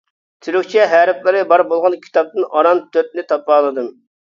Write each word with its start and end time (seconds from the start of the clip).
تۈركچە 0.45 0.87
ھەرپلىرى 0.93 1.45
بار 1.53 1.65
بولغان 1.75 2.01
كىتابتىن 2.09 2.51
ئاران 2.51 2.87
تۆتنى 2.99 3.31
تاپالىدىم. 3.33 3.97